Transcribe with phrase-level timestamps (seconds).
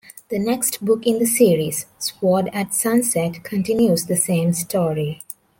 [0.29, 5.21] The next book in the series, "Sword at Sunset", continues the same story.